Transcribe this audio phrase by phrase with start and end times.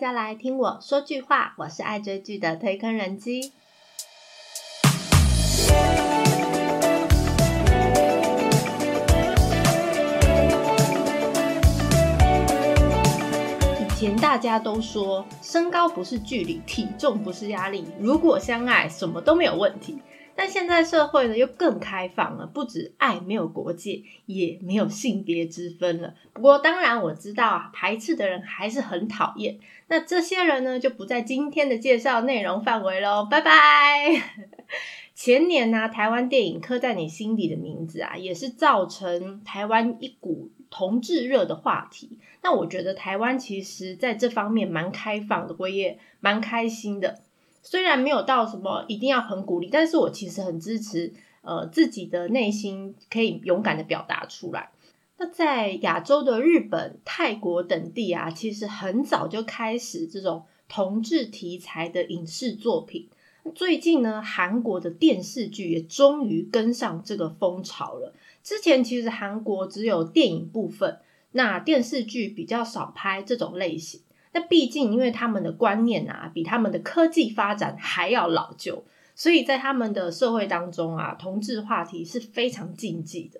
[0.00, 3.52] 大家来听我说句话，我是爱追剧的推坑人机。
[13.78, 20.00] 以前大家都说身高不是距离，体重不是压力，如果相爱，什么都没有问题。
[20.34, 26.14] 但现在社会呢又更开放了，不止爱没有国界，也没有性别之分了。
[26.32, 29.58] 不过当然我知道啊，排斥的人还是很讨厌。
[29.90, 34.22] 那这些人呢就不在今天的介绍内容范围喽，拜拜。
[35.16, 42.18] 前年呢，台湾电影《刻在你心底的名字》啊，也是造成台湾一股同志热的话题。
[42.42, 47.18] 那我觉得台湾其实在这方面蛮开放的，我也蛮开心的。
[47.62, 54.70] 虽然没有到什么一定要很鼓励，但是我其实很支持，呃，自己的内心可以勇敢的表达出来。
[55.22, 63.06] 那在亚洲的日本、泰国等地啊，其实很早就开始这种同志题材的影视作品。
[63.54, 68.14] 最近呢，韩国的电视剧也终于跟上这个风潮了。
[68.42, 70.98] 之前其实韩国只有电影部分，
[71.32, 74.00] 那电视剧比较少拍这种类型。
[74.32, 78.84] 那毕竟，因为他们的观念啊，比他们的科技发展还要老旧，
[79.14, 83.38] 所以在他们的社会当中啊，同志话题是非常禁忌的。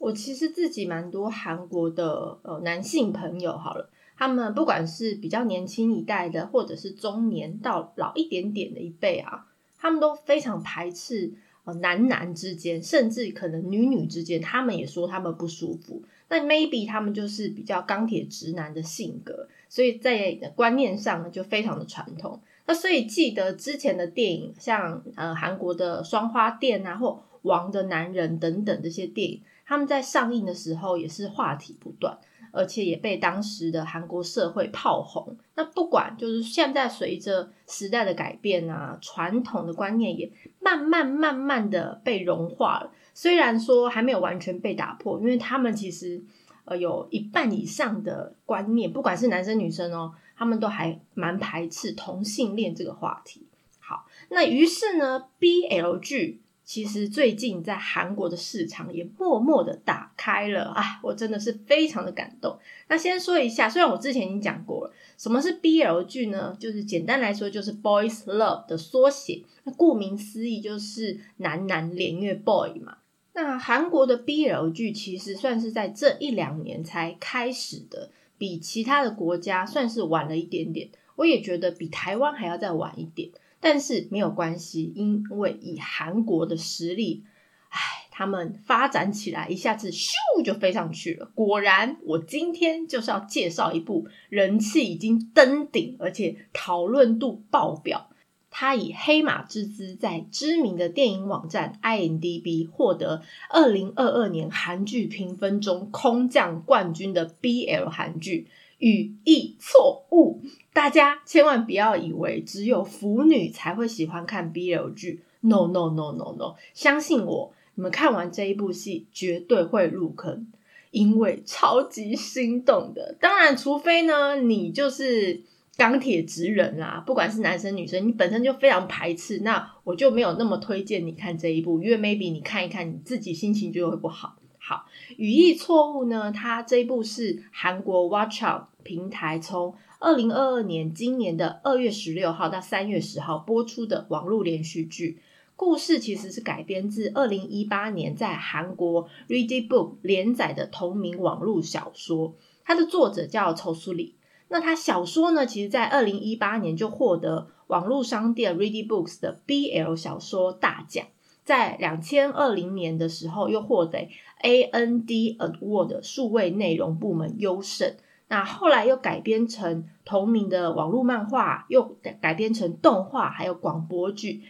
[0.00, 9.46] 我其实自己蛮多韩国的呃男性朋友，好了，他们不管是比较年轻一代的，或者是中年到老一点点的一辈啊，
[9.78, 11.30] 他们都非常排斥
[11.64, 16.02] 呃男男之间，甚至可能女女之间，他们也说他们不舒服。
[16.30, 19.48] 那 maybe 他们就是比较钢铁直男的性格。
[19.68, 22.40] 所以在观念上呢，就非常的传统。
[22.66, 27.08] 那所以记得之前的电影，像呃韩国的《双花店》啊，或
[27.42, 32.18] 《王的男人》等等这些电影，他们在上映的时候也是话题不断，
[32.50, 35.36] 而且也被当时的韩国社会炮轰。
[35.54, 42.90] 那不管就是现在随着时代的改变啊，传统的观念也慢慢慢慢的被融化了。
[43.14, 46.20] 虽然说还没有完全被打破，因为他们其实。
[46.66, 53.46] 呃，有一半以上的观念，不管是男生女生哦，他们都还蛮排斥同性恋这个话题。
[53.80, 60.66] 好，那于是呢，BL 剧其实最近在韩国的市场也默默的打开了。
[60.66, 62.56] 啊，我真的是非常的感动。
[62.86, 66.56] 那先说一下，虽然我之前已经讲过了，什么是 BL 剧呢？
[66.60, 69.42] 就是简单来说，就是 Boys Love 的缩写。
[69.64, 72.98] 那顾名思义，就是男男恋月 boy 嘛。
[73.32, 80.88] 那韩国的 BL 剧其实算是在这一两年才开始的，比其他的国家算是晚了一点点。
[81.16, 83.28] 我也觉得比台湾还要再晚一点，
[83.60, 87.24] 但是没有关系，因为以韩国的实力，
[87.68, 87.78] 唉，
[88.10, 91.30] 他们发展起来一下子咻就飞上去了。
[91.34, 98.08] 果然，我今天就是要介绍一部人气已经登顶，而且讨论度爆表。
[98.52, 108.48] 他以黑马之姿，在知名的电影网站 IMDB 获得二零二二年韩剧评分中空降冠军的 BL 韩剧
[108.80, 110.42] 《语义错误》。
[110.72, 116.56] 大家千万不要以为只有腐女才会喜欢看 BL 剧，No No No No No！
[116.74, 120.48] 相信我，你们看完这一部戏绝对会入坑，
[120.90, 123.16] 因为超级心动的。
[123.20, 125.44] 当然，除非呢，你就是。
[125.76, 134.36] 钢铁直人啦，不管是男生女生，你本身就非常排斥，那我就没有那么推荐你看这一部，因为 maybe 你看一看，你自己心情就会不好。
[134.70, 134.86] 好，
[135.16, 145.18] 语义错误呢，它这一部是韩国 Watch Out 平台从二零二二年今年的二月十六号到三月十号播出的网络连续剧，
[145.56, 154.14] 故事其实是改编自二零一八年在韩国 Ready Book 连载的同名网络小说，它的作者叫仇苏里。
[154.46, 155.46] 那他小说呢？
[155.46, 161.06] 其实，在二零一八年就获得网络商店 Ready Books 的 BL 小说大奖，
[161.44, 164.08] 在两千二零年的时候又获得
[164.42, 167.96] AND Award 数位内容部门优胜。
[168.28, 174.42] 那后来又改编成同名的网络漫画，又改编成动画，还有广播剧。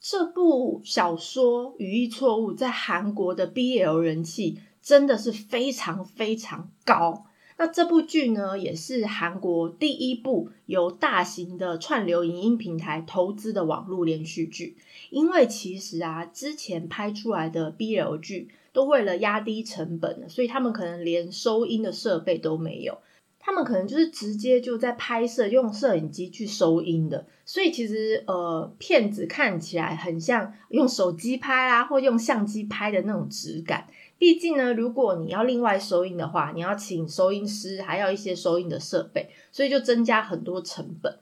[0.00, 7.24] 这部小说语义错误在韩国的 BL 人气真的是非常非常高。
[7.58, 14.76] 那这部剧呢，也是韩国第一部由大型的串流影音平台投资的网络连续剧。
[15.08, 22.98] 因为其实啊，之前拍出来的 BL 剧都为了压低成本，所以他们可能连收音的设备都没有，
[23.38, 27.26] 他们可能就是直接就在拍摄用摄影机去收音的。
[27.46, 33.86] 所以其实呃，片子看起来很像用手机拍啦，或用相机拍的那种质感。
[34.18, 41.18] 毕竟呢，如果你要另外收音的话，你要请收音师，还要一些收音的设备，所以就增加很多成本。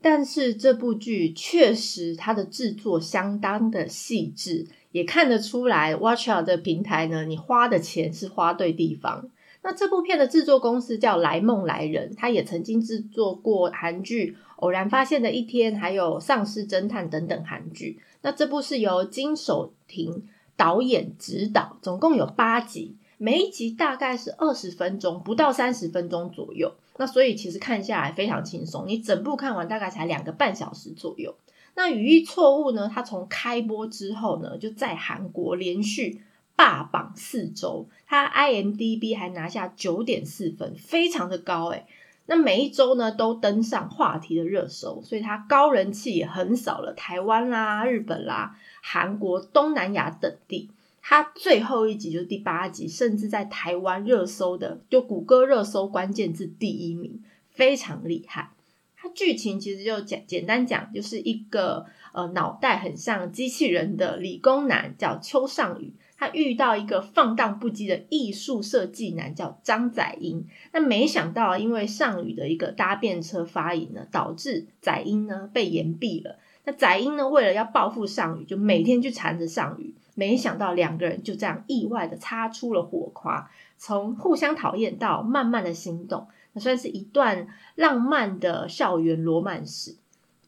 [0.00, 9.28] 但是这部剧确实它的制作相当的细致，也看得出来 Watch Out 的平台呢，你花的钱是花对地方。
[9.62, 18.00] 那这部片的制作公司叫来梦来人，他也曾经制作过韩剧《偶然发现的一天》，还有《丧尸侦探》等等韩剧。
[18.22, 20.24] 那这部是由金守廷
[20.60, 26.74] 导演指导，总共有八集，每一集大概是二十分钟，不到三十分钟左右。
[26.98, 31.34] 那所以其实看下来非常轻松，你整部看完大概才两个半小时左右。
[31.76, 32.90] 那语义错误呢？
[32.94, 36.20] 它从开播之后呢，就在韩国连续。
[36.56, 41.86] 霸榜四周，它 IMDB 还拿下九点四分，非常的高诶
[42.26, 50.70] 那每一周呢都登上话题的热搜，所以它高人气也横扫了台湾啦、日本啦、韩国、东南亚等地。
[51.02, 58.52] 它最后一集就是第八集，甚至在台湾热搜的就谷歌热搜关键字第一名，非常厉害。
[58.96, 65.94] 它剧情其实就简简单讲，就是一个呃脑袋很像机器人的理工男叫邱尚宇。
[66.18, 70.46] 他遇到一个放荡不羁的艺术设计男，叫张载英。
[70.70, 76.38] 那没想到，因为尚宇的一个搭便车发言呢，导致载英呢被延毕了。
[76.64, 79.94] 那载英呢，为了要报复尚宇，就每天去缠着尚宇。
[80.14, 89.96] 没想到两个人就这样意外的擦出了火花，从互相讨厌到慢慢的心动，那算是一段浪漫的校园罗曼史。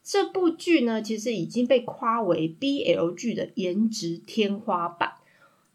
[0.03, 5.13] 这部剧呢，其实已经被夸为 BL 剧的颜值天花板。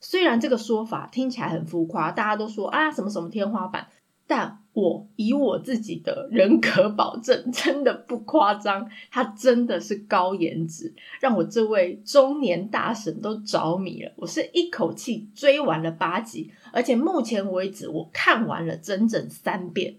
[0.00, 3.88] 虽然这个说法听起来很浮夸，大家都说啊什么什么天花板，
[4.29, 14.12] 但我以我自己的人格保证， 真的不夸张，他真的是高颜值，让我这位中年大神都着迷了。
[14.14, 19.96] 我是一口气追完了八集，而且目前为止我看完了整整三遍，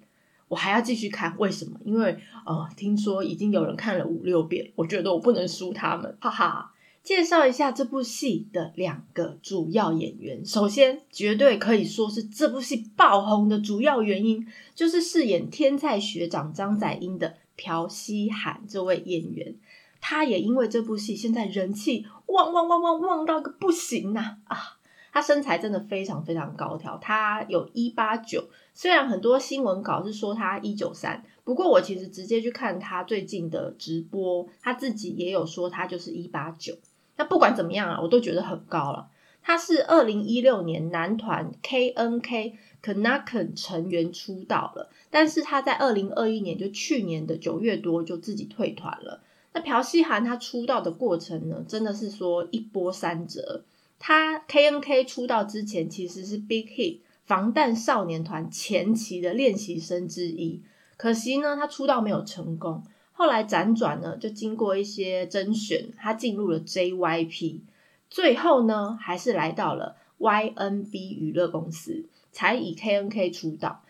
[0.47, 1.35] 我还要继续看。
[1.37, 1.77] 为什么？
[1.83, 6.71] 因为呃，听说已经有人看了五六遍，我觉得我不能输他们，哈哈。
[7.03, 10.45] 介绍一下这部戏的两个主要演员。
[10.45, 19.55] 首先，绝对可以说是这部戏爆红的主要原因，就是饰演天才学长张载英的朴熙涵这位演员。
[20.01, 24.37] 他也因为这部戏，现在人气旺旺旺旺旺到个不行呐！
[24.45, 24.77] 啊，
[25.11, 28.47] 他身材真的非常非常高挑，他有一八九。
[28.73, 36.73] 虽然很多新闻稿是说他一九三，不过我其实直接去看他最近的直播，他自己也有说他就是一八九。
[37.19, 39.09] 那不管怎么样啊，我都觉得很高了。
[39.43, 49.21] 他是二零一六年男团 K N K Kanaken 成员出道了，但是他在二零二一年，就去年的九月多就自己退团了。
[49.51, 53.65] 那朴熙涵他出道的过程呢，真的是说一波三折。
[53.99, 60.61] 他 K N K 出道之前其实是 Big Hit 防弹少年团前期的练习生之一，
[60.95, 62.81] 可惜呢，他出道没有成功。
[63.19, 67.59] 后来辗转呢，就经过一些甄选，他进入了 JYP，
[68.09, 73.83] 最后呢，还是来到了 YNB 娱乐公司，才以 KNK 出道。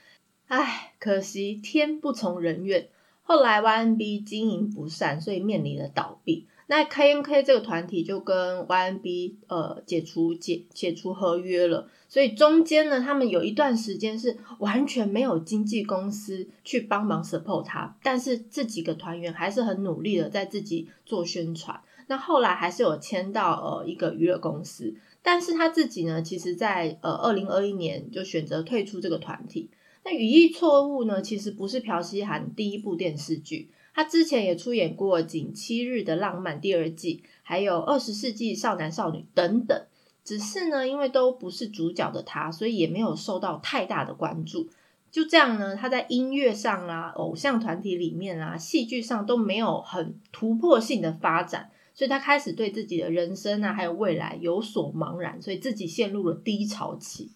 [0.47, 2.87] 唉，可惜天不从人愿，
[3.21, 6.47] 后来 YNB 经营不善，所以面临了倒闭。
[6.71, 21.81] 那 K N K 这个团体就跟 Y N B 呃解除解解除合约了，所以中间呢，他们有一段时间是完全没有经纪公司去帮忙 support 他，但是这几个团员还是很努力的在自己做宣传。
[22.05, 29.71] 那后来还是有签到呃一个娱乐公司，但是他自己呢，其实在呃二零二一年就选择退出这个团体。
[30.05, 33.71] 那语义错误呢，其实不是朴熙涵第一部电视剧。
[33.99, 39.77] 他之前也出演过《仅七日的浪漫》第二季，还有《二十世纪少男少女》等等。
[40.23, 44.69] 只是呢，因为都不是主角的他，所以也没有受到太大的关注。
[45.11, 57.31] 就这样呢，他在音乐上啦、偶像团体里面啦、戏剧上都没有很突破性的发展，所以他开始对自己的人生啊，还有未来有所茫然，所以自己陷入了低潮期。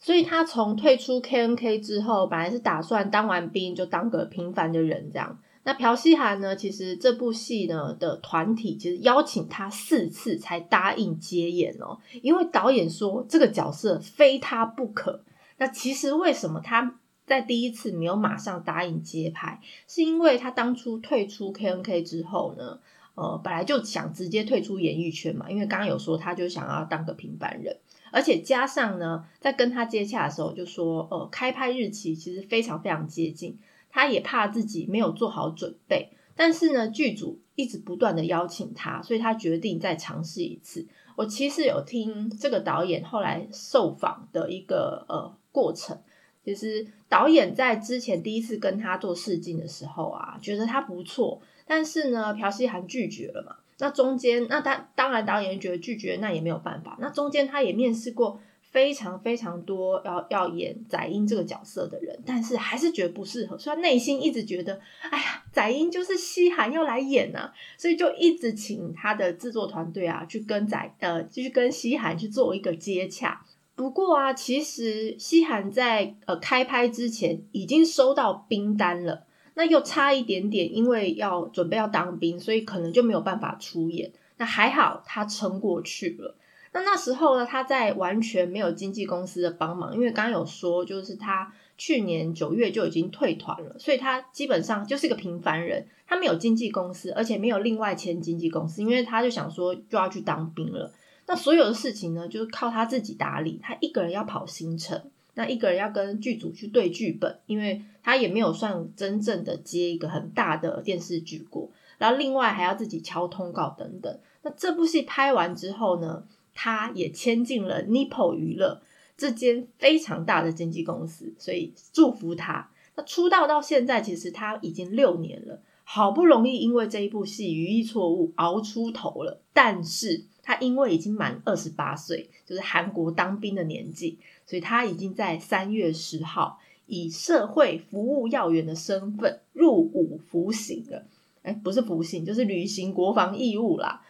[0.00, 5.38] 所以他从退出 K N K 之后，本来是打算当完兵就当个平凡的人这样。
[5.62, 6.56] 那朴熙涵呢？
[6.56, 15.22] 其实这部戏呢的团体其实邀请他四次才答应接演哦，因为导演说这个角色非他不可。
[15.58, 19.60] 那其实为什么他在第一次没有马上答应接拍？
[19.86, 22.78] 是因为他当初退出 K N K 之后呢，
[23.14, 27.76] 呃，本来就想直接退出演艺圈嘛，因为刚刚有说他就想要当个平凡人，
[28.10, 33.58] 而且加上呢，在跟他接洽的时候就说，呃，开拍日期其实非常非常接近。
[33.90, 40.86] 他也怕自己没有做好准备，但是呢，剧组一直不断的邀请他，所以他决定再尝试一次。
[41.16, 45.98] 我其实有听这个导演后来受访的一个呃过程，
[46.44, 53.56] 其实导演在之前第一次跟他做试镜的时候啊，觉得他不错，但是呢，朴熙涵拒绝了嘛。
[53.78, 56.96] 那中间，那他当然导演觉得拒绝，那也没有办法。
[57.00, 58.40] 那中间他也面试过。
[58.70, 73.44] 非常非常多要要演载英这个角色的人，但是还是觉得不适合，所以内心一直觉得，哎呀，载英就是西韩要来演呐，所以就一直请他的制作团队啊去跟载呃，继续跟西韩去做一个接洽。
[73.74, 79.24] 不过啊，其实西韩在呃开拍之前已经收到兵单了，
[79.54, 84.12] 那又差一点点，因为要准备要当兵，所以可能就没有办法出演。
[84.36, 86.36] 那还好他撑过去了。
[86.72, 100.92] 那那时候呢，他在完全没有经纪公司的帮忙，因为刚刚有说，就是他去年九月就已经退团了，所以他基本上就是一个平凡人，他没有经纪公司，而且没有另外签经纪公司，因为他就想说就要去当兵了。
[101.26, 105.02] 那所有的事情呢，就是靠他自己打理，他一个人要跑行程，
[105.34, 114.18] 那一个人要跟剧组去对剧本，因为他也没有算真正的接一个很大的电视剧过，然后另外还要自己敲通告等等。
[114.42, 116.22] 那这部戏拍完之后呢？
[116.54, 118.82] 他也签进了 Nippo 娱乐
[119.16, 122.70] 这间非常大的经纪公司，所以祝福他。
[122.96, 129.42] 那出道到现在，其实他已经六年了，好不容易因为这一部戏《语义错误》熬出头了。
[129.52, 141.06] 但是他因为已经满二十八岁，就是韩国当兵的年纪，所以他已经在三月十号以社会服务要员的身份入伍服刑了。
[141.42, 144.02] 哎，不是服刑，就是履行国防义务啦。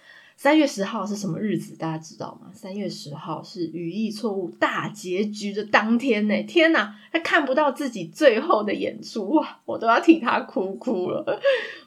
[0.42, 1.76] 三月十号是什么日子？
[1.76, 2.50] 大家知道吗？
[2.54, 6.42] 三月十号是语义错误大结局的当天呢！
[6.44, 11.38] 天哪，他看不到自己最后的演出哇，我都要替他哭哭了。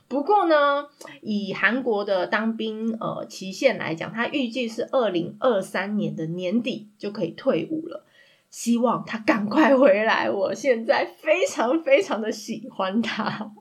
[0.07, 0.87] 不过呢，
[1.21, 8.05] 以韩国的当兵呃期限来讲，他预计是二零二三年的年底就可以退伍了。
[8.51, 13.51] 希望他赶快回来，我现在非常非常的喜欢他。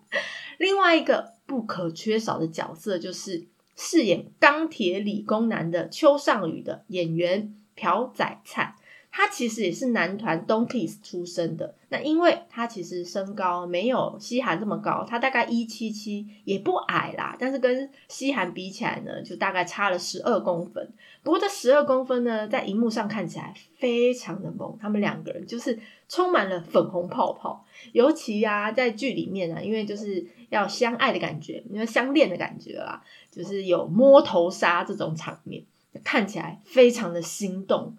[0.58, 3.46] 另外一个不可缺少的角色就是。
[3.76, 8.74] 饰演钢铁理工男的邱尚宇的演员朴宰灿，
[9.14, 11.74] 他其实也是男团 Donkeys 出身的。
[11.90, 17.36] 那因为他其实身高没有西韩这么高，他大概一七七，也不矮啦。
[17.38, 20.90] 但是跟西韩比起来呢，就大概差了十二公分。
[21.22, 24.78] 不过这十二公分呢，在荧幕上看起来非常的萌。
[24.80, 25.78] 他们两个人就是
[26.08, 33.04] 充满了粉红泡泡，尤其呀，在剧里面呢，因为就是要相爱的感觉，因为相恋的感觉啦。
[33.30, 35.62] 就是有摸头杀这种场面，
[36.02, 37.94] 看起来非常的心动。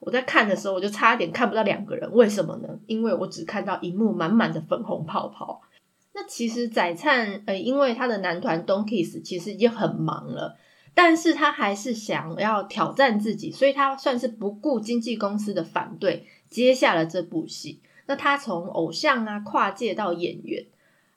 [0.00, 2.68] 我在看的时候，我就差点看不到两个人，为什么呢？
[2.86, 5.60] 因为我只看到荧幕满满的粉红泡泡。
[6.14, 10.56] 那其实载灿，呃，因为他的男团 Donkeys 其实已经很忙了，
[10.94, 17.80] 但是他还是想要挑战自己，所以他算是不顾经纪公司的反对，接下了这部戏。
[18.06, 20.66] 那他从偶像啊跨界到演员。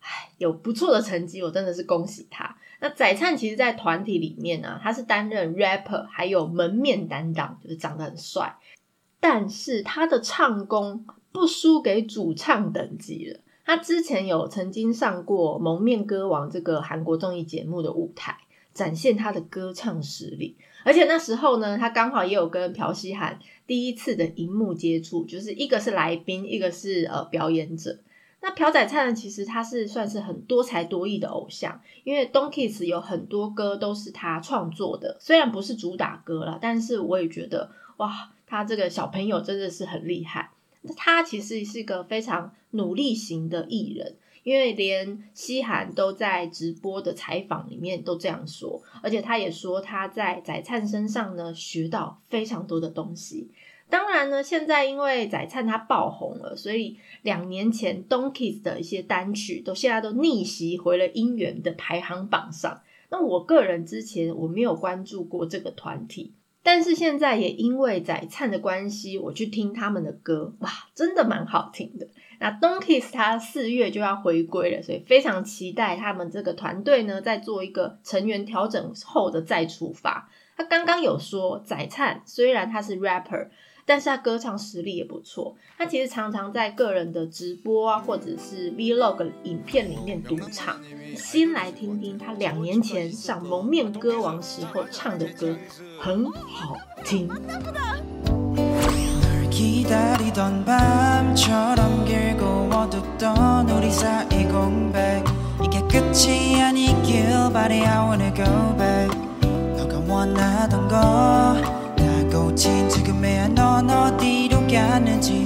[0.04, 2.58] 唉，有不错的成绩，我真的是恭喜他。
[2.80, 8.58] 那载灿其实，在团体里面呢，他是担任 rapper，还有门面担当，就是长得很帅。
[9.22, 13.40] 但是他的唱功不输给主唱等级了。
[13.64, 18.36] 他之前有曾经上过《蒙面歌王》这个韩国综艺节目的舞台，
[18.74, 20.58] 展现他的歌唱实力。
[20.84, 28.00] 而且那时候呢，他刚好也有跟朴熙涵第一次的荧幕接触，就是一个是来宾，一个是呃表演者。
[28.42, 29.16] 那朴宰灿？
[29.16, 40.52] 其实他是算是很多才多艺的偶像，因为 Donkeys 有很多歌都是他创作的，虽然不是主打歌了，但是我也觉得哇，他这个小朋友真的是很厉害。
[40.98, 53.50] 他其实是一个非常努力型的艺人，因为连西韩都在直播的采访里面都这样说，而且他也说他在宰灿身上呢学到非常多的东西。
[53.90, 62.82] 当然呢，现在因为宰灿他爆红了，所以两年前 Donkeys 的一些单曲都现在都逆袭回了音源的排行榜上。
[63.10, 72.08] 那我个人之前我没有关注过这个团体，但是现在也因为宰灿的关系，我去听他们的歌，哇，真的蛮好听的。
[72.40, 80.30] 那 Donkeys 他四月就要回归了，所以非常期待他们这个团队呢，在做一个成员调整后的再出发。
[80.56, 83.48] 他刚刚有说，宰灿虽然他是 rapper。
[83.86, 90.80] 但是他歌唱实力也不错，他其实常常在个人的直播啊，或者是 Vlog 影片里面独唱。
[91.16, 95.58] 先来听听他两年前上《蒙面歌王》时候唱的歌，
[96.00, 97.30] 很好听。
[112.52, 115.46] 놓친 지금의 넌 어디로 가는지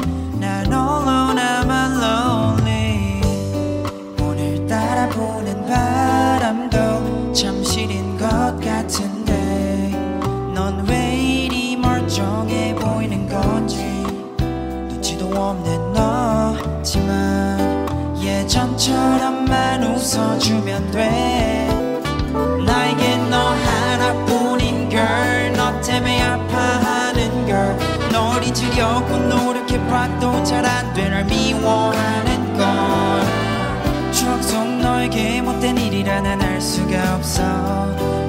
[37.26, 37.44] 없어.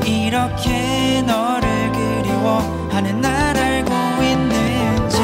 [0.07, 5.19] 이렇게 너를 그리워하는 날 알고 있는지.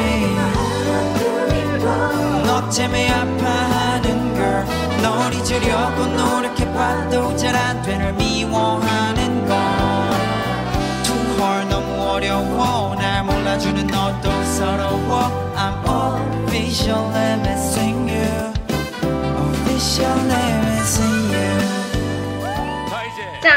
[2.45, 9.57] 너 때문에 아파하는 걸널 잊으려고 노력해봐도 잘 안 돼 널 미워하는 건
[11.03, 12.95] Too 너무 어려워.
[12.97, 15.33] 날 몰라주는 너도 서러워.
[15.57, 18.53] I'm officially missing you.
[19.65, 20.52] Missing you
[23.43, 23.53] 张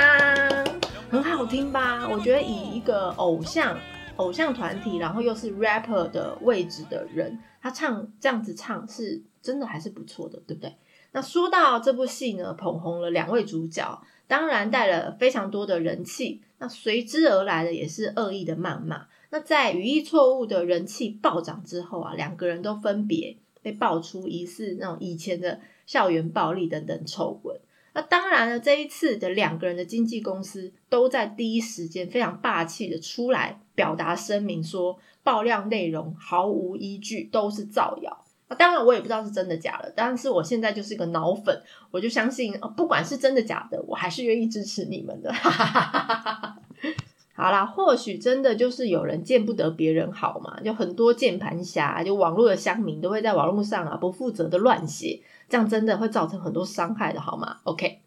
[1.11, 2.09] 很好听吧？
[2.09, 3.77] 我觉得以一个偶像
[4.15, 10.75] 偶像团体然后又是 rapper 的位置的人他唱这样子唱是真的还是不错的对不对？
[11.11, 19.05] 那说到这部戏呢捧红了两位主角当然带了非常多的人气那随之而来的也是恶意的谩骂。
[19.29, 27.55] 那在语义错误的人气暴涨之后啊两个人都分别被爆出疑似那种以前的校园暴力等等丑闻
[27.95, 38.25] 那当然了，这一次的两个人的经纪公司都在第一时间非常霸气的出来表达声明，说爆料内容毫无依据，都是造谣。
[38.49, 41.57] 那当然，我也不知道是真的假的，但是我现在就是一个脑粉，
[41.89, 45.33] 我就相信，不管是真的假的，我还是愿意支持你们的。
[47.33, 58.01] 好啦，或许真的就是有人见不得别人好嘛，就很多键盘侠，就网络的乡民都会在网络上啊不负责的乱写，这样真的会造成很多伤害的，好吗？OK，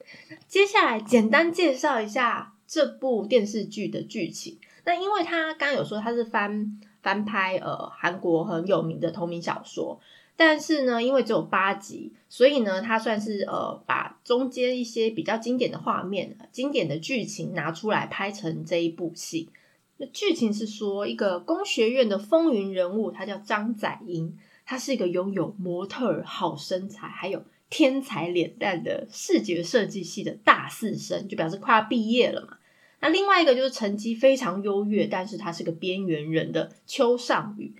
[0.46, 4.58] 接下来简单介绍一下这部电视剧的剧情。
[4.84, 10.00] 那因为他刚刚有说他是翻翻拍呃韩国很有名的同名小说，
[10.36, 19.50] 但是呢，因为只有八集，所以呢，它算是呃把中间一些比较经典的画面、经典的剧情拿出来拍成这一部戏。
[19.98, 24.38] 那剧情是说，一个工学院的风云人物，他叫张载英，
[24.70, 32.58] 他是一个拥有模特儿好身材，还有天才脸蛋的视觉设计系的大四生，就表示快要毕业了嘛。
[33.00, 37.72] 那另外一个就是成绩非常优越，但是他是个边缘人的邱尚宇，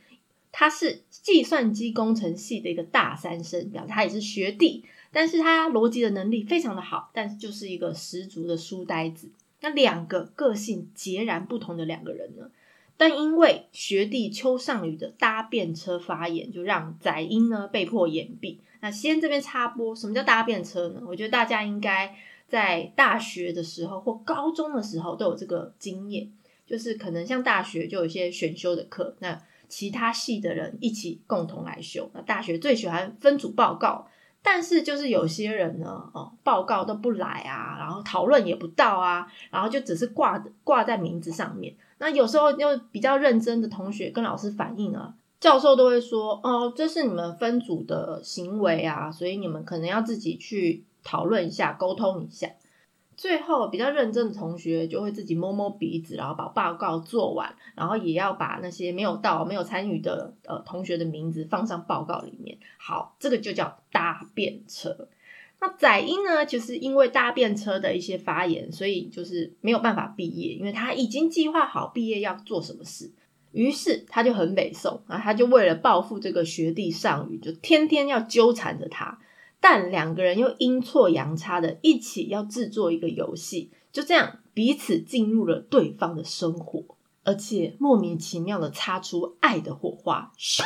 [0.50, 9.28] 他是计算机工程系的一个大三生，表示他也是学弟，但是他逻辑的能力非常的好，但是就是一个十足的书呆子。
[9.60, 12.50] 那两个个性截然不同的两个人呢？
[12.98, 18.58] 但因为学弟邱尚宇的搭便车发言，就让载英呢被迫掩蔽。
[18.80, 21.00] 那先这边插播，什么叫搭便车呢？
[21.06, 22.14] 我觉得大家应该
[22.48, 26.30] 在大学的时候或高中的时候都有这个经验，
[26.66, 32.10] 就是可能像大学就有一些选修的课，那其他系的人一起共同来修。
[32.14, 34.08] 那大学最喜欢分组报告，
[34.42, 41.74] 但是就是有些人呢，哦，报告都不来啊，然后讨论也不到啊，然后就只是挂挂在名字上面。
[41.98, 52.48] 那有时候又比较认真的同学跟老师反映啊，教授都会说，哦，这是你们分组的行为啊，所以你们可能要自己去讨论一下，沟通一下。
[53.18, 62.56] 最后比较认真的同学就会自己摸摸鼻子，然后把报告做完，然后也要把那些没有到、没有参与的呃同学的名字放上报告里面。
[62.78, 65.08] 好，这个就叫搭便车。
[65.60, 73.10] 那载英呢，就是因为搭便车的一些发言，所以就是没有办法毕业，因为他已经计划好毕业要做什么事。
[73.50, 79.18] 于是他就很北宋，然后他就为了报复这个学弟尚宇，就天天要纠缠着他。
[79.60, 86.84] 但两个人又阴错阳差的一起要制作一个游戏，就这样彼此进入了对方的生活，
[87.24, 90.62] 而且莫名其妙的擦出爱的火花，咻，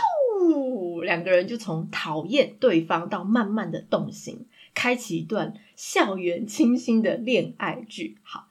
[1.02, 8.18] 两个人就从讨厌对方到慢慢的动心，开启一段校园清新的恋爱剧。
[8.22, 8.46] 好，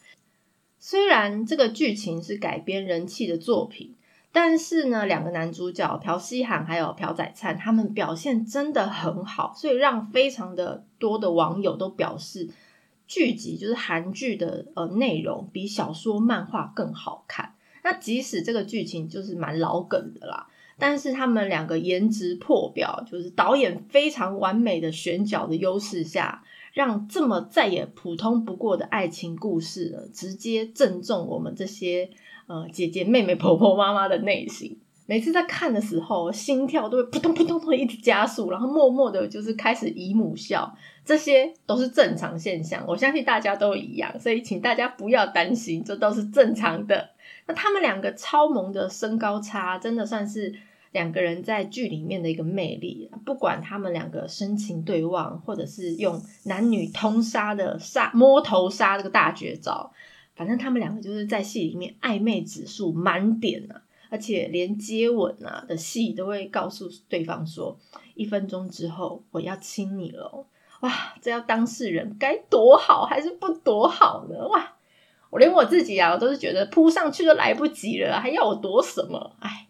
[0.80, 3.93] 虽然这个剧情是改编人气的作品。
[4.34, 12.50] 但是呢，两个男主角朴熙涵还有朴宰灿，他们表现真的很好，所以让非常的多的网友都表示，
[13.08, 17.56] 剧集就是韩剧的呃内容比小说漫画更好看。
[17.84, 32.10] 那即使这个剧情就是蛮老梗的啦，但是他们两个颜值破表，就是导演非常完美的选角的优势下，让这么再也普通不过的爱情故事，直接正中我们这些
[32.51, 34.77] 呃姐姐、妹妹、婆婆、妈妈的内心。
[35.05, 40.73] 每次在看的时候，心跳都会扑通扑通通一直加速，然后默默的就是开始姨母笑，
[41.05, 47.09] 这些都是正常现象，我相信大家都一样，所以请大家不要担心，这都是正常的。
[47.45, 50.53] 那他们两个超萌的身高差，真的算是
[50.91, 53.09] 两个人在剧里面的一个魅力。
[53.25, 59.91] 不管他们两个深情对望，或者是用男女通杀的杀摸头杀这个大绝招，
[60.41, 63.80] 反正他们两个就是在戏里面暧昧指数满点啊！
[64.10, 67.77] 而且连接吻啊的戏都会告诉对方说，
[68.15, 70.47] 一分钟之后我要亲你了。
[70.80, 74.47] 哇，这要当事人该躲好还是不躲好呢？
[74.47, 74.73] 哇，
[75.30, 79.36] 我连我自己啊，我都是觉得扑上去都来不及了，还要我躲什么？
[79.41, 79.67] 哎，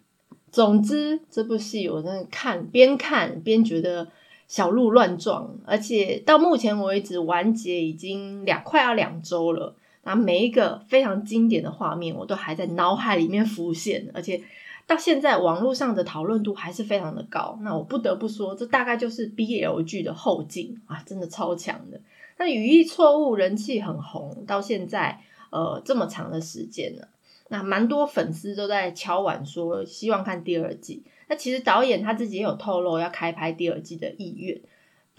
[0.53, 4.07] 总之这部戏我真的看边看边觉得
[4.47, 9.75] 小鹿乱撞，而且到目前为止完结已经两快要两周了。
[10.03, 14.41] 那每一个非常经典的画面，我都还在脑海里面浮现，而且
[14.87, 17.57] 到现在网络上的讨论度还是非常的高。
[17.61, 22.01] 那我不得不说，这大概就是 BL 剧的后劲啊，真的超强的。
[22.37, 27.07] 那语义错误人气很红，到现在呃这么长的时间了，
[27.49, 31.03] 那蛮多粉丝都在敲碗说希望看第二季。
[31.27, 34.59] 那其实导演他自己也有透露要开拍第二季的意愿。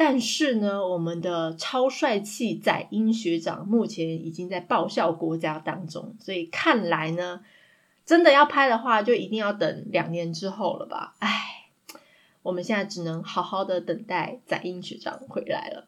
[0.05, 7.41] 但是呢，我们的超帅气仔英学长目前已经在报效国家当中，所以看来呢，
[8.05, 11.15] 真的要拍的话，就一定要等两年之后了吧？
[11.21, 11.69] 唉，
[12.43, 15.87] 我们现在只能好好的等待仔英学长回来了。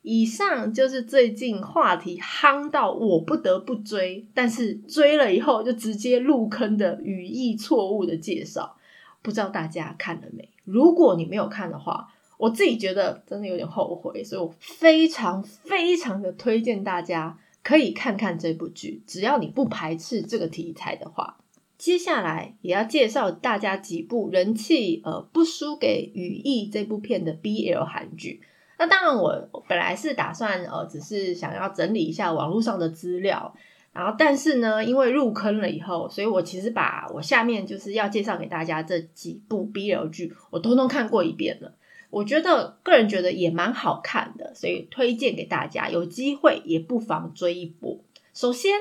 [0.00, 8.78] 以上就是最近话题夯到我不得不追，但是追了以后就直接入坑的语义错误的介绍，
[9.20, 10.48] 不知道大家看了没？
[10.64, 21.38] 如果你没有看的话，我自己觉得真的有点后悔，所以我非常非常的推荐大家可以看看这部剧，只要你不排斥这个题材的话。
[21.78, 28.40] 接下来也要介绍大家几部人气呃不输给《羽翼》这部片的 BL 韩剧。
[28.78, 33.52] 那当然，我本来是打算呃只是想要整理一下网络上的资料，
[33.92, 41.74] 然后但是呢，因为入坑了以后，所以我其实把我下面就是要介绍给大家这几部 BL 剧，我通通看过一遍了。
[42.12, 47.98] 我觉得个人觉得也蛮好看的，所以推荐给大家，有机会也不妨追一波。
[48.34, 48.72] 首先，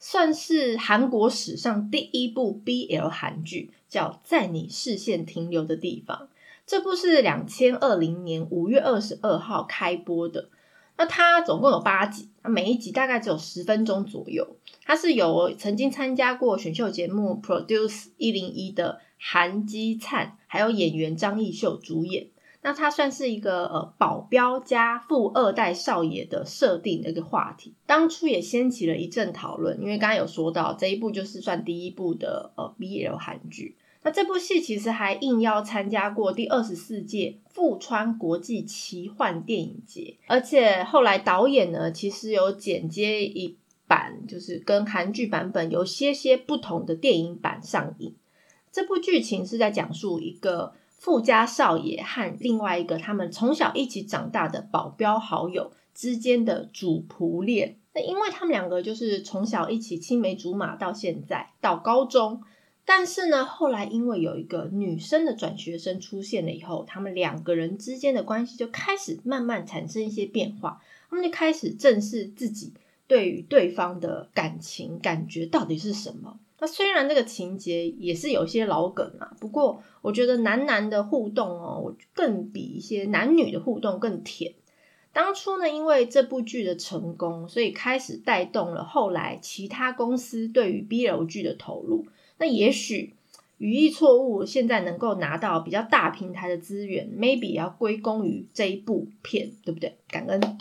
[0.00, 6.18] 算是韩国史上第一部 BL 韩剧，叫《在你视线停留的地方》。
[6.66, 10.48] 这部是两千二零年五月二十二号开播的。
[10.96, 14.56] 那它总共有八集，每一集大概只有十分钟左右。
[14.84, 22.26] 它是由曾经参加过选秀节目 Produce 一零一的韩基灿，还有演员张艺秀主演。
[22.66, 29.80] 那它算是一个呃保镖加富二代少爷的设定的一个话题，当初也掀起了一阵讨论。
[29.80, 33.76] 因为刚刚有说到这一部就是算第一部的呃 BL 韩剧。
[34.02, 48.12] 那这部戏其实还应邀参加过第二十四届富川国际奇幻电影节，而且后来导演呢其实有剪接一版，就是跟韩剧版本有些些不同的电影版上映。
[48.72, 50.72] 这部剧情是在讲述一个。
[50.98, 57.78] 富家少爷和另外一个他们从小一起长大的保镖好友之间的主仆恋。
[57.94, 62.42] 那因为他们两个就是从小一起青梅竹马到现在到高中，
[62.84, 70.82] 但是呢，后来因为有一个女生的转学生出现了以后，他们两个人之间的关系就开始慢慢产生一些变化。
[71.08, 72.74] 他们就开始正视自己
[73.06, 76.38] 对于对方的感情感觉到底是什么。
[76.58, 84.54] 那虽然这个情节也是有些老梗啊，不过我觉得男男的互动哦，我更比一些男女的互动更甜。
[85.12, 92.06] 当初呢，因为这部剧的成功，所以开始带动了后来其他公司对于 BL 剧的投入。
[92.38, 93.14] 那也许
[93.56, 99.96] 语义错误现在能够拿到比较大平台的资源，maybe 要归功于这一部片，对不对？
[100.08, 100.58] 感恩，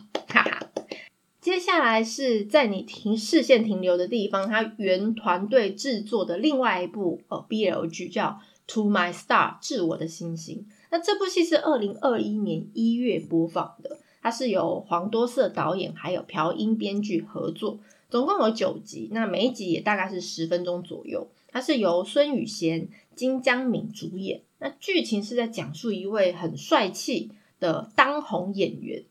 [1.55, 8.41] 接下来是在你停视线停留的地方，它原团队制作的另外一部呃 BL 剧叫
[8.73, 10.67] 《To My Star》致我的星星。
[10.91, 21.25] 那这部戏是二零二一年一月播放的，它是由黄多色导演还有朴英编剧合作，总共有九集，那每一集也大概是十分钟左右。
[21.47, 24.41] 它是由孙宇贤、金江敏主演。
[24.59, 29.05] 那剧情是在讲述一位很帅气的当红演员。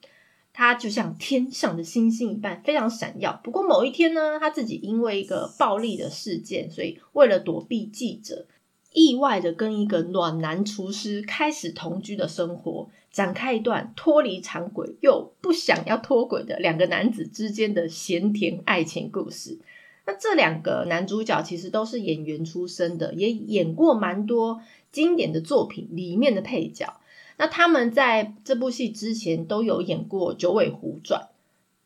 [0.57, 3.40] 他就像天上的星星一般，非常闪耀。
[3.43, 8.47] 不过某一天呢，他自己因为一个暴力的事件，所以为了躲避记者，
[8.93, 19.59] 意外的跟一个暖男厨师开始同居的生活，展开一段脱离常轨又不想要脱轨的两个男子之间的咸甜爱情故事。
[20.07, 24.61] 那这两个男主角其实都是演员出身的，也演过蛮多
[24.93, 27.01] 经典的作品里面的配角。
[27.37, 31.20] 那他们在这部戏之前都有演过《九尾狐传》，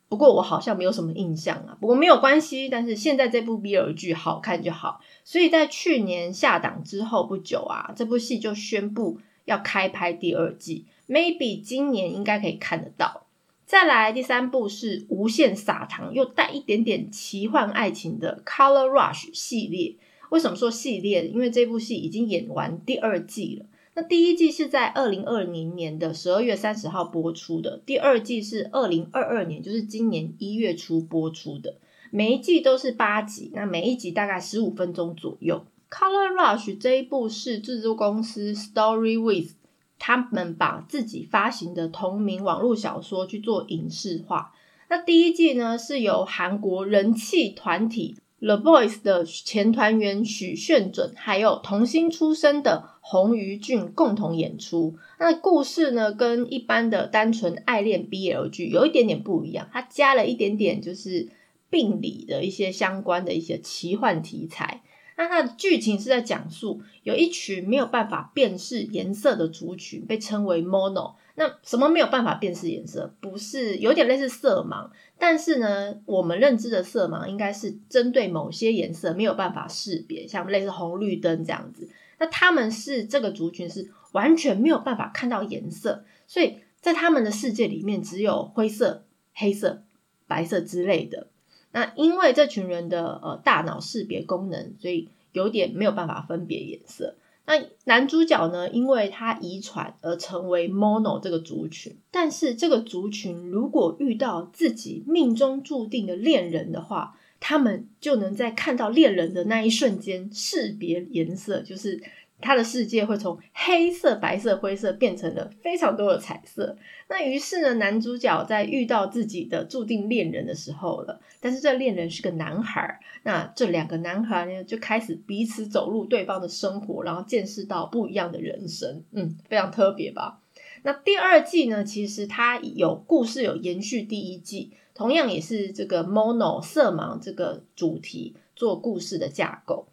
[0.09, 1.77] 不过我好像没有什么印象啊。
[1.81, 5.01] 不过没有关系，但是现在这部 BL 剧好看就好。
[5.25, 13.25] 所以在去年下档之后不久啊，这部戏就宣布要开拍第二季，maybe 今年应该可以看得到。
[13.65, 19.95] 再来第三部是无限撒糖又带一点点奇幻爱情的《Color Rush》系列。
[20.31, 21.29] 为什么说系列？
[21.29, 23.67] 因为这部戏已经演完第二季了。
[24.01, 31.75] 那第一季是在二零二零年的十二月三十号播出的，第二季是二零二二年，就是今年一月初播出的。
[32.13, 35.65] 每一季都是八集，那每一集大概十五分钟左右。
[35.93, 39.55] 《Color Rush》这一部是制作公司 Story With
[39.99, 44.53] 他们把自己发行的同名网络小说去做影视化。
[44.89, 54.99] 那第一季呢是由韩国人气团体 The Boys 的前团员许炫准，还有童星出身的洪于俊共同演出。
[55.19, 61.31] 那故事呢跟一般的单纯爱恋 BL 剧有一点点不一样，它加了一点点就是
[61.71, 64.83] 病理的一些相关的一些奇幻题材。
[65.17, 71.15] 那它的剧情是在讲述有一群没有办法辨识颜色的族群，被称为 mono。
[71.35, 73.15] 那什么没有办法辨识颜色？
[73.23, 81.89] 不是有点类似色盲，但是呢，我们认知的色盲应该是针对某些颜色没有办法识别，像类似红绿灯这样子。
[82.19, 89.05] 那他们是这个族群是完全没有办法看到颜色，所以在他们的世界里面只有灰色、
[89.35, 89.83] 黑色、
[90.27, 91.29] 白色之类的。
[91.73, 97.17] 那因为这群人的呃大脑识别功能，所以有点没有办法分别颜色。
[97.45, 112.03] 那男主角呢，因为他遗传而成为 mono 这个族群，但是这个族群如果遇到自己命中注定的恋人的话，他们就能在看到恋人的那一瞬间识别颜色，就是。
[112.41, 116.77] 他的世界会从黑色、白色、灰色变成了非常多的彩色。
[117.09, 123.01] 那于是呢，男主角在遇到自己的注定恋人的时候了，但是这恋人是个男孩。
[123.25, 129.03] 那这两个男孩呢，就开始彼此走入对方的生活，然后见识到不一样的人生。
[129.11, 130.39] 嗯，非常特别吧？
[130.85, 139.87] 那第二季呢，其实它有故事有延续第一季，同样也是这个 mono 色盲这个主题做故事的架构，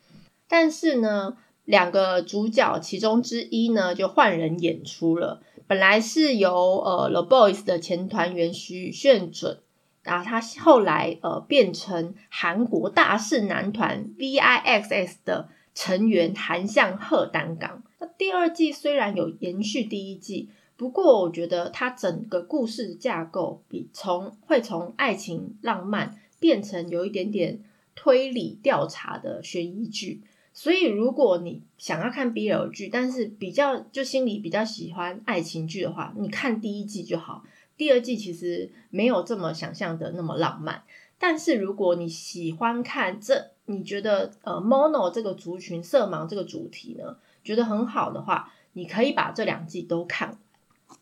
[0.49, 1.37] 但是呢。
[1.65, 5.41] 两个主角其中之一呢，就换人演出了。
[5.65, 9.61] 本来是由呃 The Boys 的前团员徐炫准，
[10.03, 17.81] 然后他后来呃变成韩国大势男团 V.I.X.S 的成员韩相赫担纲。
[17.97, 27.63] 那第二季虽然有延续第一季，不过我觉得它整个故事架构比从会从爱情浪漫变成有一点点
[27.95, 30.21] 推理调查的悬疑剧。
[30.57, 37.43] 所以，如果你想要看 BL 剧，但是比较就心里比较喜欢爱情剧的话，你看第一季就好。
[37.75, 40.83] 第二季其实没有这么想象的那么浪漫。
[41.17, 50.37] 但是如果你喜欢看这，你觉得呃 mono 这个族群色盲这个主题呢，觉得很好的话，你可以把这两季都看。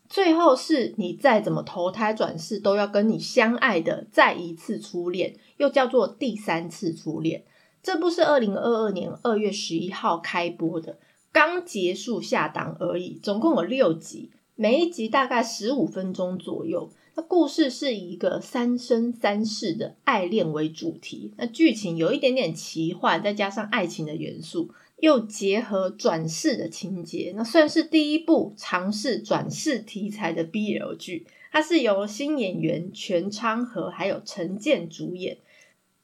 [0.08, 7.44] 最后是你再怎么投胎转世，都要跟你相爱的再一次初恋，又叫做第三次初恋。
[7.82, 10.98] 这部是二零二二年二月十一号开播的，
[11.32, 16.90] 刚结束下档而已，总共有六集，每一集大概十五分钟左右。
[17.16, 31.26] 那故事是以一个三生三世的爱恋为主题，那剧情有一点点奇幻，再加上爱情的元素，又结合转世的情节，那算是第一部尝试转世题材的 BL 剧。
[31.52, 35.38] 它是由新演员全昌和还有陈建主演。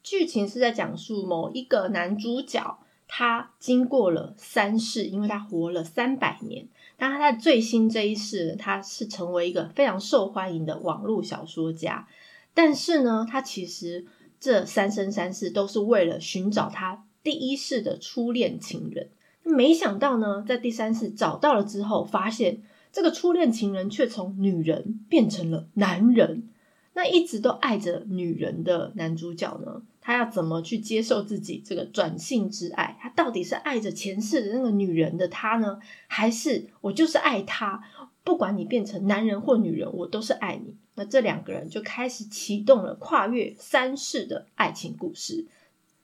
[0.03, 6.69] 剧情是在讲述某一个男主角，他经过了三世，因为他活了三百年。
[6.97, 12.07] 但他在最新这一世，他是成为一个非常受欢迎的网络小说家。
[12.55, 14.07] 但是呢，他其实
[14.39, 19.11] 这三生三世都是为了寻找他第一世的初恋情人。
[19.43, 26.49] 没想到呢，在第三世找到了之后，发现这个初恋情人却从女人变成了男人。
[26.93, 29.83] 那一直都爱着女人的男主角呢？
[30.03, 32.97] 他要怎么去接受自己这个转性之爱？
[33.01, 35.79] 他到底是爱着前世的那个女人的他呢，
[36.09, 37.83] 还是我就是爱他？
[38.25, 40.75] 不管你变成男人或女人，我都是爱你。
[40.97, 45.47] 那这两个人就开始启动了跨越三世的爱情故事。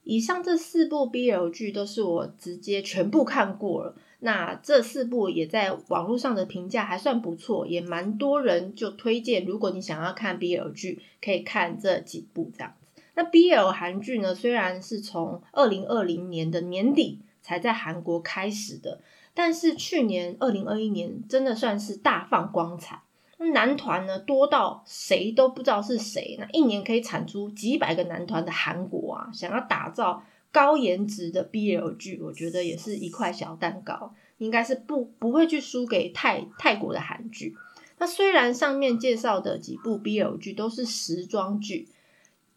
[0.07, 3.95] 以上这四部 BL 剧都是我直接全部看过了。
[4.19, 12.87] 那这四部也在网络上的评价还算不错，也蛮多人就推荐，如果你想要看 BL 剧，可以看这几部这样子。
[13.15, 19.01] 那 BL 韩剧呢，虽然是从二零二零年的年底才在韩国开始的，
[19.33, 23.01] 但是去年二零二一年真的算是大放光彩。
[23.37, 30.23] 男团呢多到谁都不知道是谁，那一年可以产出几百个男团的韩国啊，想要打造。
[30.49, 37.55] 高颜值的 BL 剧，我觉得也是一块小蛋糕，应该是不不会去输给泰泰国的韩剧。
[37.99, 41.89] 那虽然上面介绍的几部 BL 剧都是时装剧，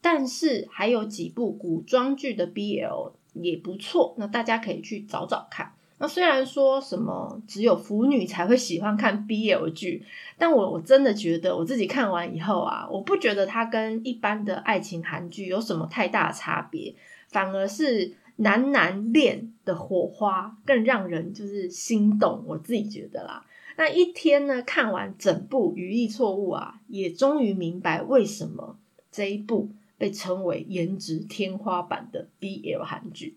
[0.00, 5.74] 但是还有几部古装剧的 BL 也不错，那大家可以去找找看。
[6.00, 10.02] 那虽然说什么只有腐女才会喜欢看 BL 剧，
[10.38, 16.94] 但我我真的觉得我自己看完以后啊，我不觉得它跟一般的爱情韩剧有什么太大差别。
[17.28, 23.46] 反而是男男恋的火花更让人就是心动，我自己觉得啦。
[23.76, 28.76] 那一天呢，看完整部《语义错误》啊，也终于明白为什么
[29.12, 33.36] 这一部被称为颜值天花板的 BL 韩剧。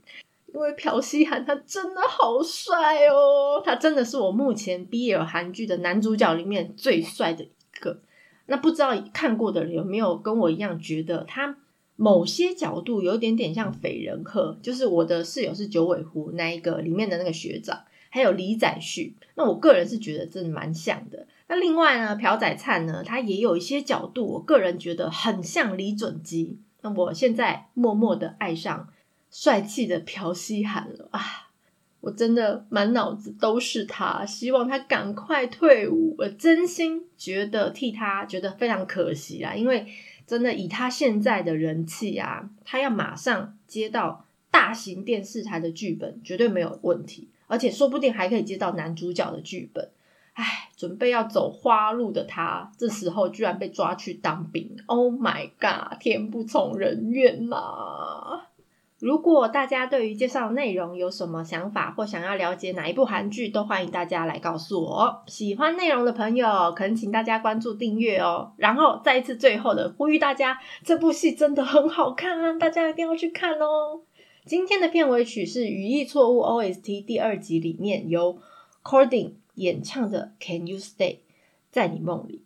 [0.53, 7.99] 因为朴熙涵他真的好帅哦，他真的是我目前 BL 韩剧的男主角里面最帅的一个。
[8.45, 11.57] 那不知道看过的人有没有跟我一样觉得他？
[11.95, 19.15] 某些角度有点点像绯人客，就是我的室友是九尾狐那一个里面的那个学长，还有李宰旭。
[19.35, 21.27] 那我个人是觉得真的蛮像的。
[21.47, 26.57] 那另外呢，朴宰灿呢，他也有一些角度，我个人觉得很像李准基。
[26.81, 28.89] 那我现在默默的爱上
[29.33, 31.49] 帅气的朴熙涵了啊！
[31.99, 36.15] 我真的满脑子都是他，希望他赶快退伍。
[36.17, 39.85] 我真心觉得替他觉得非常可惜啦，因为。
[40.25, 49.89] 真的以他现在的人气啊，他要马上接到大型电视台的剧本，绝对没有问题，而且说不定还可以接到男主角的剧本。
[50.31, 58.45] 唉，准备要走花路的他，这时候居然被抓去当兵！Oh my god，天不从人愿呐！
[59.03, 65.23] 如果大家对于介绍内容有什么想法，或想要了解哪一部韩剧，都欢迎大家来告诉我。
[65.27, 68.53] 喜欢内容的朋友，恳请大家关注订阅哦。
[68.55, 73.99] 然后再一次最后的呼吁大家，这部戏真的很好看啊，大家一定要去看哦。
[74.45, 78.39] 今天的片尾曲是《语义错误》OST 第二集里面由
[78.85, 80.95] Cording 演唱的《Can You Stay》
[81.69, 82.45] 在你梦里。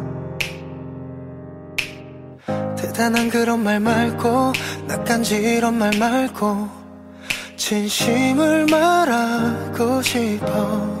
[2.91, 4.51] 대단한 그런 말 말고
[4.85, 6.67] 낯간지런 말 말고
[7.55, 10.99] 진심을 말하고 싶어.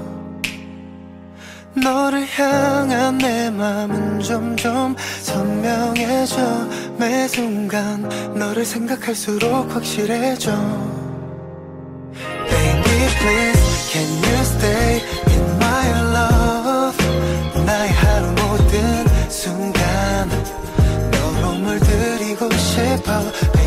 [1.73, 6.37] 너를 향한 내 맘은 점점 선명해져.
[6.97, 10.51] 매 순간 너를 생각할수록 확실해져.
[12.49, 15.30] Baby please can you stay
[22.81, 23.60] sais